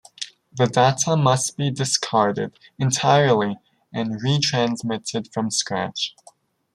[0.51, 3.59] The data must be discarded entirely,
[3.93, 6.15] and re-transmitted from scratch.